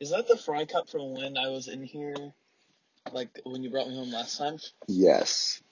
[0.00, 2.14] Is that the fry cup from when I was in here?
[3.12, 4.58] Like when you brought me home last time?
[4.88, 5.62] Yes.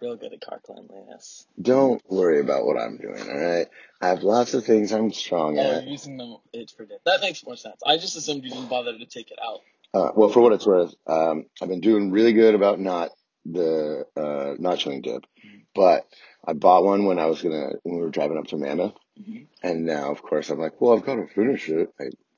[0.00, 1.46] Real good at car cleanliness.
[1.60, 3.68] Don't worry about what I'm doing, alright?
[4.00, 5.86] I have lots of things I'm strong Oh, at.
[5.86, 7.02] using them it for dip.
[7.04, 7.80] That makes more sense.
[7.86, 9.60] I just assumed you didn't bother to take it out.
[9.94, 13.10] Uh, well, for what it's worth, um, I've been doing really good about not
[13.46, 15.24] the uh, not chewing dip,
[15.74, 16.06] but
[16.44, 19.46] I bought one when I was gonna when we were driving up to Mammoth, Mhm.
[19.62, 21.90] and now of course I'm like, well, I've got to finish it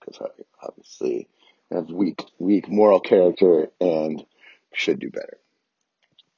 [0.06, 1.28] because I obviously
[1.70, 4.24] have weak weak moral character and
[4.72, 5.38] should do better.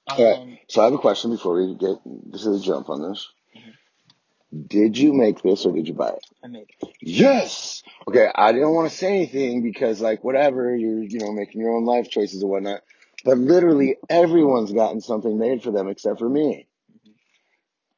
[0.09, 1.99] Um, So I have a question before we get
[2.31, 3.29] this is a jump on this.
[3.55, 4.69] Mhm.
[4.69, 6.25] Did you make this or did you buy it?
[6.43, 6.89] I made it.
[7.03, 7.83] Yes.
[8.09, 11.75] Okay, I didn't want to say anything because like whatever, you're you know making your
[11.77, 12.83] own life choices and whatnot.
[13.25, 16.67] But literally everyone's gotten something made for them except for me.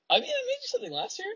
[0.09, 1.33] I mean, I made you something last year.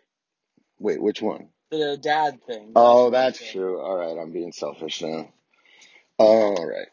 [0.79, 1.49] Wait, which one?
[1.71, 2.73] The dad thing.
[2.77, 3.53] Oh, that's thing.
[3.53, 3.81] true.
[3.81, 5.29] All right, I'm being selfish now.
[6.19, 6.87] All right.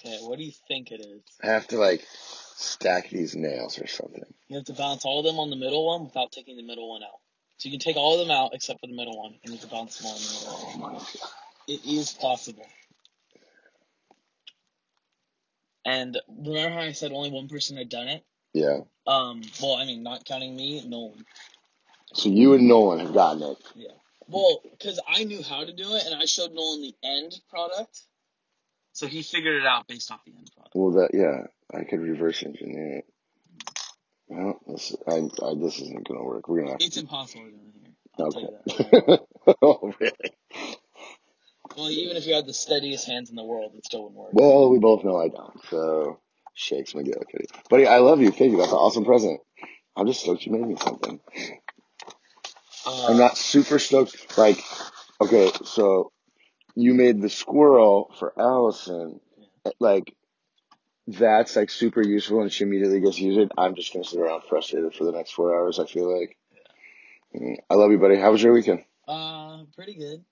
[0.00, 1.22] Okay, what do you think it is?
[1.42, 2.06] I have to like
[2.56, 4.22] stack these nails or something.
[4.48, 6.88] You have to bounce all of them on the middle one without taking the middle
[6.88, 7.18] one out.
[7.58, 9.58] So you can take all of them out except for the middle one, and you
[9.58, 11.06] can bounce them all on the middle Oh my god.
[11.66, 12.66] It is possible.
[15.86, 18.24] And remember how I said only one person had done it?
[18.52, 18.80] Yeah.
[19.06, 21.24] Um, well, I mean, not counting me, Nolan.
[22.12, 23.56] So you and Nolan have gotten it.
[23.76, 23.92] Yeah.
[24.26, 28.00] Well, because I knew how to do it, and I showed Nolan the end product,
[28.94, 30.74] so he figured it out based off the end product.
[30.74, 33.04] Well, that yeah, I could reverse engineer it.
[34.28, 36.48] Well, this I, I this isn't gonna work.
[36.48, 37.02] We're gonna have It's to.
[37.02, 38.56] impossible to do it here.
[38.98, 39.22] I'll Okay.
[39.62, 40.35] oh really?
[42.26, 44.30] Well, even if you had the steadiest hands in the world, it still wouldn't work.
[44.32, 45.60] Well, we both know I don't.
[45.70, 46.20] So
[46.54, 47.46] shakes my McGillicuddy.
[47.68, 48.30] Buddy, I love you.
[48.30, 48.58] Thank you.
[48.58, 49.40] That's an awesome present.
[49.96, 51.20] I'm just stoked you made me something.
[52.86, 54.36] Uh, I'm not super stoked.
[54.38, 54.62] Like,
[55.20, 56.12] okay, so
[56.74, 59.20] you made the squirrel for Allison.
[59.80, 60.14] Like,
[61.08, 63.52] that's like super useful and she immediately gets used it.
[63.56, 66.36] I'm just gonna sit around frustrated for the next four hours, I feel like.
[67.34, 68.16] Mm, I love you, buddy.
[68.16, 68.84] How was your weekend?
[69.06, 70.24] Uh, pretty good.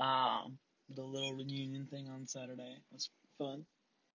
[0.00, 3.66] Um, the little reunion thing on Saturday was fun.